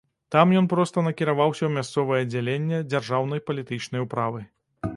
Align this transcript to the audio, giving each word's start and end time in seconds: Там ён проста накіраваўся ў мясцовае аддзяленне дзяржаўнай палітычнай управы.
Там 0.35 0.53
ён 0.61 0.69
проста 0.71 1.03
накіраваўся 1.07 1.63
ў 1.67 1.69
мясцовае 1.75 2.17
аддзяленне 2.25 2.79
дзяржаўнай 2.95 3.45
палітычнай 3.51 4.05
управы. 4.09 4.41